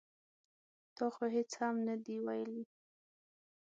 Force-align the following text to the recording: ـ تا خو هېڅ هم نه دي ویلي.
ـ 0.49 0.95
تا 0.97 1.05
خو 1.13 1.23
هېڅ 1.35 1.51
هم 1.61 1.75
نه 1.87 1.95
دي 2.05 2.15
ویلي. 2.25 2.63